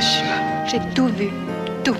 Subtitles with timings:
[0.00, 1.28] J'ai tout vu.
[1.82, 1.96] Tout.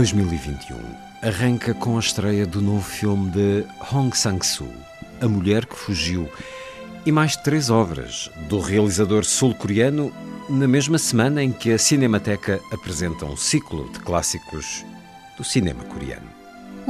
[0.00, 0.78] 2021
[1.20, 4.72] arranca com a estreia do novo filme de Hong Sang-soo,
[5.20, 6.26] A Mulher que Fugiu,
[7.04, 10.10] e mais três obras do realizador sul-coreano
[10.48, 14.86] na mesma semana em que a Cinemateca apresenta um ciclo de clássicos
[15.36, 16.39] do cinema coreano.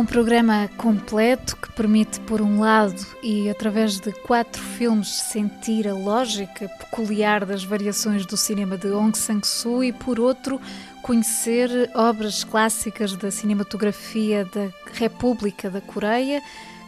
[0.00, 5.92] Um programa completo que permite, por um lado, e através de quatro filmes, sentir a
[5.92, 10.58] lógica peculiar das variações do cinema de Hong Sang-soo e, por outro,
[11.02, 16.40] conhecer obras clássicas da cinematografia da República da Coreia,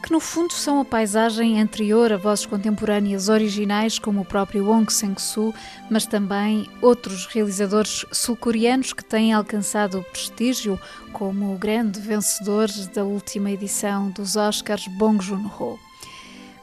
[0.02, 4.92] que no fundo são a paisagem anterior a vozes contemporâneas originais como o próprio Wong
[4.92, 5.54] Sang-soo,
[5.88, 10.78] mas também outros realizadores sul-coreanos que têm alcançado prestígio,
[11.12, 15.78] como o grande vencedor da última edição dos Oscars, Bong Joon-ho.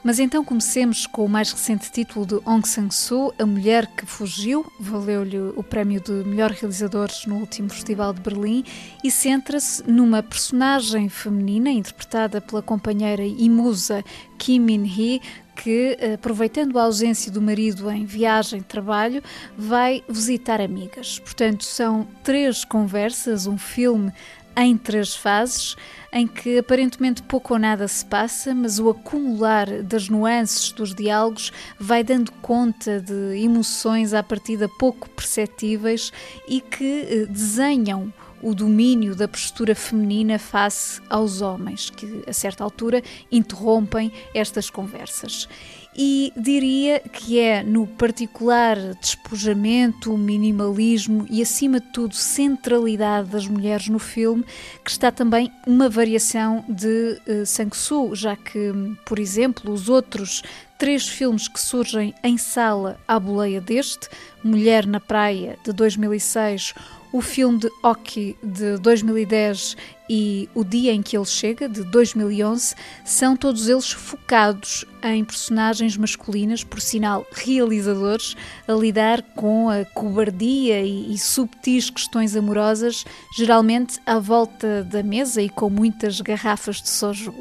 [0.02, 4.66] Mas então comecemos com o mais recente título de Hong Sang-soo, A Mulher que Fugiu,
[4.80, 8.64] valeu-lhe o prémio de melhor realizador no último Festival de Berlim
[9.03, 14.03] e centra-se numa personagem feminina interpretada pela companheira e musa
[14.38, 15.22] Kim Min-hee,
[15.53, 19.22] que, aproveitando a ausência do marido em viagem de trabalho,
[19.57, 21.19] vai visitar amigas.
[21.19, 24.13] Portanto, são três conversas, um filme
[24.56, 25.76] em três fases,
[26.12, 31.52] em que aparentemente pouco ou nada se passa, mas o acumular das nuances dos diálogos
[31.80, 36.12] vai dando conta de emoções à partida pouco perceptíveis
[36.48, 38.12] e que desenham
[38.42, 45.48] o domínio da postura feminina face aos homens, que a certa altura interrompem estas conversas
[45.95, 53.88] e diria que é no particular despojamento, minimalismo e, acima de tudo, centralidade das mulheres
[53.88, 54.45] no filme
[54.83, 58.72] que está também uma variação de uh, Sang-soo, já que,
[59.05, 60.44] por exemplo, os outros
[60.77, 64.07] três filmes que surgem em sala à boleia deste,
[64.41, 66.73] Mulher na Praia, de 2006,
[67.12, 69.75] o filme de Oki de 2010
[70.09, 72.75] e O Dia em que Ele Chega, de 2011,
[73.06, 78.36] são todos eles focados em personagens masculinas, por sinal realizadores,
[78.68, 83.06] a lidar com a cobardia e, e subtis questões amorosas,
[83.38, 87.34] geralmente à volta da mesa e com muitas garrafas de soju.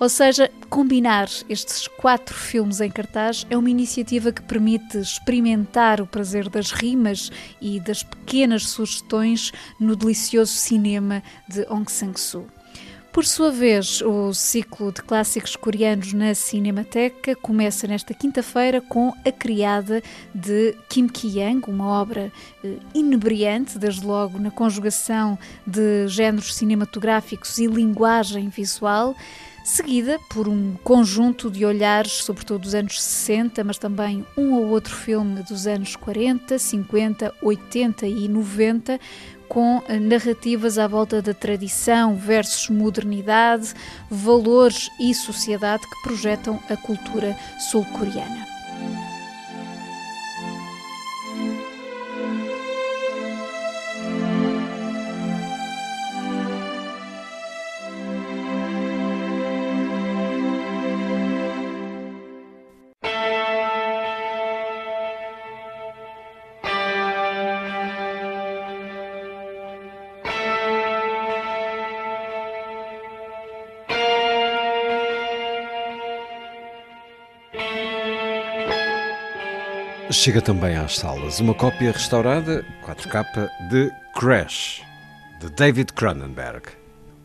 [0.00, 6.06] Ou seja, combinar estes quatro filmes em cartaz é uma iniciativa que permite experimentar o
[6.06, 7.30] prazer das rimas
[7.60, 12.46] e das pequenas sugestões no delicioso cinema de Hong Sang-soo.
[13.12, 19.32] Por sua vez, o ciclo de clássicos coreanos na Cinemateca começa nesta quinta-feira com A
[19.32, 20.00] Criada
[20.32, 22.32] de Kim Ki-young, uma obra
[22.64, 25.36] eh, inebriante, desde logo na conjugação
[25.66, 29.16] de géneros cinematográficos e linguagem visual
[29.70, 34.94] seguida por um conjunto de olhares, sobretudo dos anos 60, mas também um ou outro
[34.94, 38.98] filme dos anos 40, 50, 80 e 90,
[39.48, 43.72] com narrativas à volta da tradição versus modernidade,
[44.10, 47.36] valores e sociedade que projetam a cultura
[47.70, 48.59] sul-coreana.
[80.12, 84.82] Chega também às salas uma cópia restaurada, 4K, de Crash,
[85.38, 86.62] de David Cronenberg.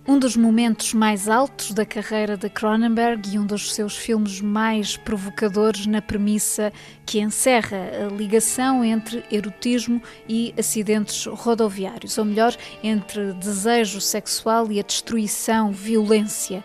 [0.08, 4.98] Um dos momentos mais altos da carreira de Cronenberg e um dos seus filmes mais
[4.98, 6.72] provocadores na premissa
[7.08, 10.00] que encerra a ligação entre erotismo
[10.30, 16.64] e acidentes rodoviários, ou melhor, entre desejo sexual e a destruição, violência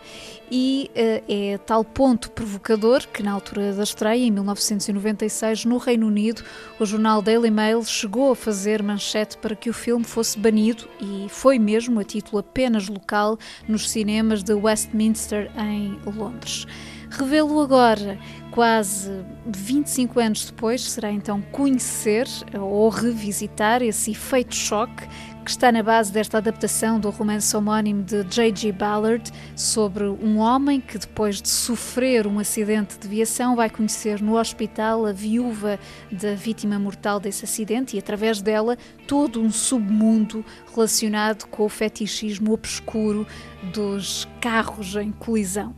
[0.51, 6.07] e uh, é tal ponto provocador que, na altura da estreia, em 1996, no Reino
[6.07, 6.43] Unido,
[6.77, 11.27] o jornal Daily Mail chegou a fazer manchete para que o filme fosse banido e
[11.29, 16.67] foi mesmo a título apenas local nos cinemas de Westminster, em Londres.
[17.09, 18.17] Revê-lo agora,
[18.51, 19.09] quase
[19.47, 22.27] 25 anos depois, será então conhecer
[22.59, 25.07] ou revisitar esse efeito choque
[25.43, 28.71] que está na base desta adaptação do romance homónimo de J.G.
[28.73, 34.37] Ballard sobre um homem que, depois de sofrer um acidente de viação, vai conhecer no
[34.37, 35.79] hospital a viúva
[36.11, 38.77] da vítima mortal desse acidente e, através dela,
[39.07, 40.45] todo um submundo
[40.75, 43.25] relacionado com o fetichismo obscuro
[43.73, 45.73] dos carros em colisão.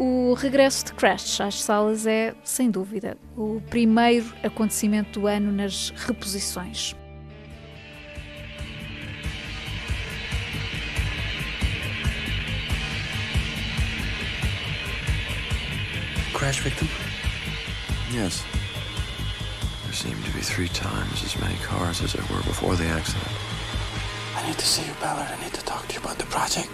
[0.00, 5.92] O regresso de Crash às salas é, sem dúvida, o primeiro acontecimento do ano nas
[5.96, 6.94] reposições.
[16.32, 16.88] crash victim?
[18.12, 18.44] Yes.
[19.82, 23.32] There seem to be three times as many cars as there were before the accident.
[24.36, 25.26] I need to see you, Ballard.
[25.28, 26.70] I need to talk to you about the project.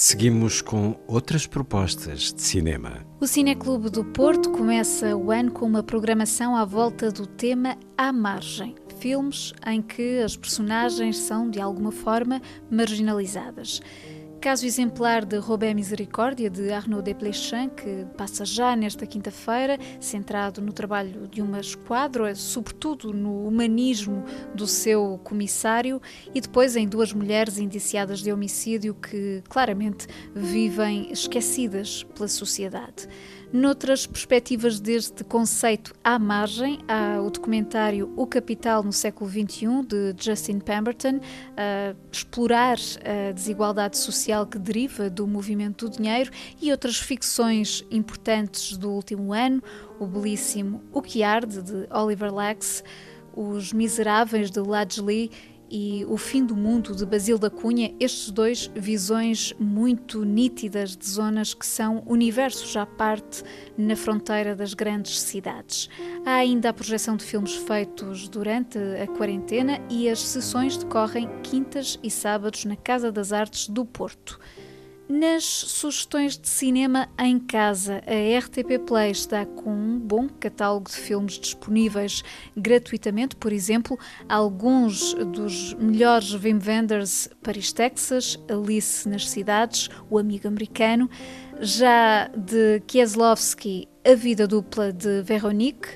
[0.00, 3.04] Seguimos com outras propostas de cinema.
[3.18, 8.12] O Cineclube do Porto começa o ano com uma programação à volta do tema À
[8.12, 8.76] Margem.
[9.00, 12.40] Filmes em que as personagens são, de alguma forma,
[12.70, 13.80] marginalizadas.
[14.40, 20.72] Caso exemplar de Robert Misericórdia, de Arnaud Desplechin, que passa já nesta quinta-feira, centrado no
[20.72, 24.24] trabalho de uma esquadra, sobretudo no humanismo
[24.54, 26.00] do seu comissário,
[26.32, 33.08] e depois em duas mulheres indiciadas de homicídio que claramente vivem esquecidas pela sociedade.
[33.50, 40.14] Noutras perspectivas deste conceito à margem, há o documentário O Capital no século XXI, de
[40.22, 41.18] Justin Pemberton,
[41.56, 46.30] a explorar a desigualdade social que deriva do movimento do dinheiro
[46.60, 49.62] e outras ficções importantes do último ano,
[49.98, 52.84] o belíssimo O que Arde, de Oliver Lax,
[53.34, 55.30] Os Miseráveis, de Ladsley
[55.70, 61.08] e O Fim do Mundo de Basil da Cunha, estes dois visões muito nítidas de
[61.08, 63.42] zonas que são universos à parte
[63.76, 65.88] na fronteira das grandes cidades.
[66.24, 71.98] Há ainda a projeção de filmes feitos durante a quarentena e as sessões decorrem quintas
[72.02, 74.38] e sábados na Casa das Artes do Porto.
[75.08, 80.96] Nas sugestões de cinema em casa, a RTP Play está com um bom catálogo de
[80.96, 82.22] filmes disponíveis
[82.54, 90.46] gratuitamente, por exemplo, alguns dos melhores Wim Wenders Paris, Texas, Alice nas Cidades, O Amigo
[90.46, 91.08] Americano,
[91.58, 95.88] já de Kieslowski, A Vida Dupla de Veronique,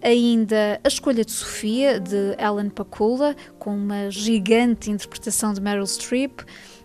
[0.00, 6.42] ainda A Escolha de Sofia, de Alan Pakula, com uma gigante interpretação de Meryl Streep,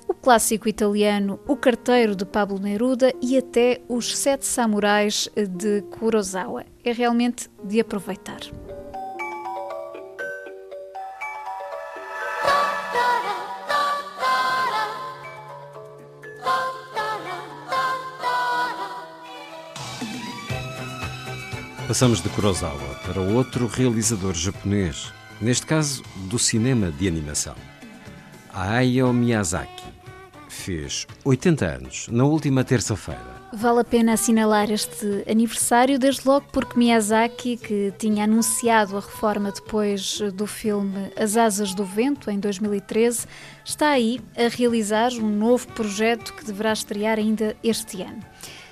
[0.10, 6.66] o clássico italiano O Carteiro de Pablo Neruda e até Os Sete Samurais de Kurosawa.
[6.84, 8.40] É realmente de aproveitar.
[21.88, 27.56] Passamos de Kurosawa para outro realizador japonês, neste caso do cinema de animação.
[28.52, 29.89] Hayao Miyazaki
[30.70, 33.40] fez 80 anos na última terça-feira.
[33.52, 39.52] Vale a pena assinalar este aniversário, desde logo porque Miyazaki, que tinha anunciado a reforma
[39.52, 43.26] depois do filme As Asas do Vento, em 2013,
[43.66, 48.24] está aí a realizar um novo projeto que deverá estrear ainda este ano.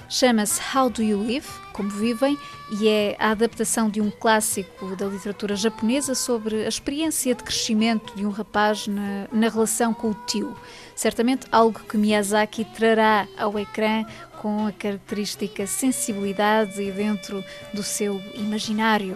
[0.07, 1.47] Chama-se How Do You Live?
[1.77, 2.39] Como Vivem
[2.72, 8.15] e é a adaptação de um clássico da literatura japonesa sobre a experiência de crescimento
[8.15, 10.57] de um rapaz na, na relação com o tio.
[10.96, 14.03] Certamente algo que Miyazaki trará ao ecrã
[14.41, 19.15] com a característica sensibilidade e dentro do seu imaginário.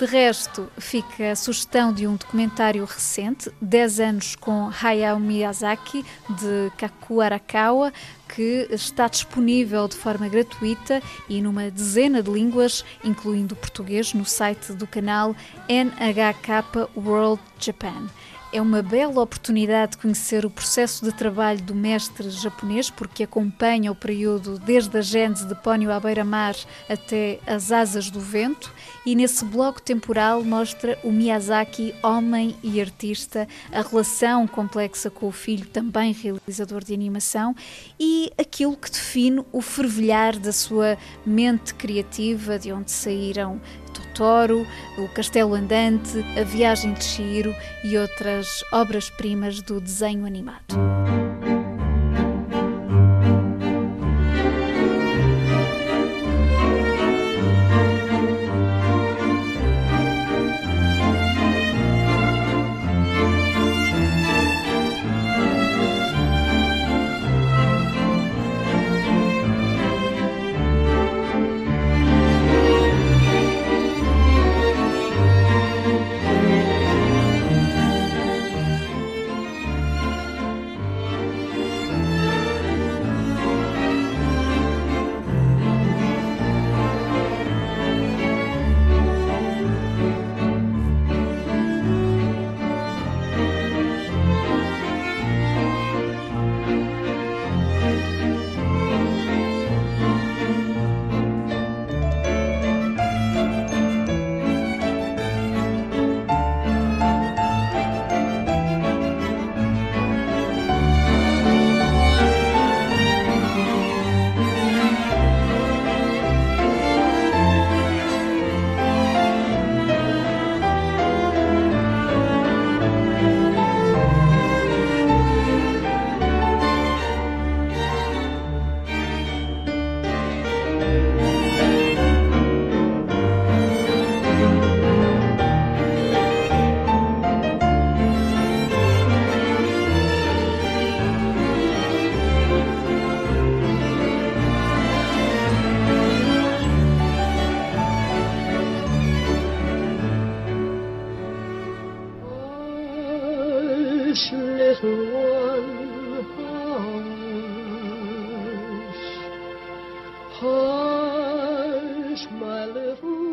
[0.00, 6.72] De resto, fica a sugestão de um documentário recente, 10 anos com Hayao Miyazaki, de
[6.78, 7.92] Kaku Arakawa,
[8.34, 14.72] que está disponível de forma gratuita e numa dezena de línguas, incluindo português, no site
[14.72, 15.34] do canal
[15.68, 18.08] NHK World Japan.
[18.52, 23.92] É uma bela oportunidade de conhecer o processo de trabalho do mestre japonês, porque acompanha
[23.92, 26.56] o período desde a gênese de Pónio à beira-mar
[26.88, 28.74] até as asas do vento,
[29.06, 35.32] e nesse bloco temporal mostra o Miyazaki, homem e artista, a relação complexa com o
[35.32, 37.54] filho, também realizador de animação,
[38.00, 43.60] e aquilo que define o fervilhar da sua mente criativa, de onde saíram
[44.00, 44.66] Totoro,
[44.98, 47.54] O Castelo Andante, A Viagem de Shiro
[47.84, 50.99] e outras obras-primas do desenho animado.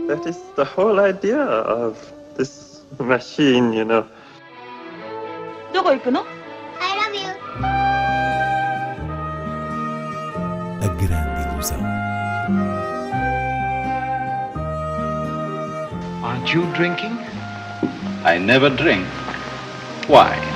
[0.08, 1.96] That is the whole idea of
[2.36, 4.04] this machine, you know.
[5.72, 6.24] どこ行くの
[6.80, 7.30] I love you.
[10.80, 11.78] A grande ilusão.
[16.22, 17.16] Aren't you drinking?
[18.24, 19.06] I never drink.
[20.08, 20.55] Why?